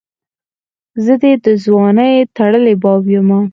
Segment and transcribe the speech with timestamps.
[1.03, 3.39] زه دي دځوانۍ ټړلي باب یمه